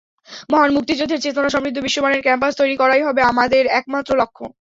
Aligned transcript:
মহান 0.51 0.69
মুক্তিযুদ্ধের 0.73 1.21
চেতনা 1.21 1.49
সমৃদ্ধ 1.49 1.77
বিশ্বমানের 1.79 2.21
ক্যাম্পাস 2.21 2.53
তৈরি 2.55 2.75
করাই 2.77 3.01
হবে 3.03 3.21
আমার 3.23 3.47
একমাত্র 3.71 4.11
লক্ষ্যে। 4.15 4.45